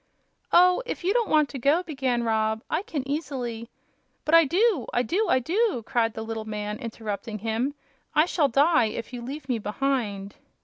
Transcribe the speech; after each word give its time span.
"Oh, 0.51 0.81
if 0.87 1.03
you 1.03 1.13
don't 1.13 1.29
want 1.29 1.47
to 1.49 1.59
go," 1.59 1.83
began 1.83 2.23
Rob, 2.23 2.63
"I 2.71 2.81
can 2.81 3.07
easily" 3.07 3.69
"But 4.25 4.33
I 4.33 4.45
do! 4.45 4.87
I 4.91 5.03
do! 5.03 5.27
I 5.29 5.37
do!" 5.37 5.83
cried 5.85 6.15
the 6.15 6.23
little 6.23 6.43
man, 6.45 6.79
interrupting 6.79 7.37
him. 7.37 7.75
"I 8.15 8.25
shall 8.25 8.47
die 8.47 8.85
if 8.85 9.13
you 9.13 9.21
leave 9.21 9.47
me 9.47 9.59
behind!" 9.59 10.37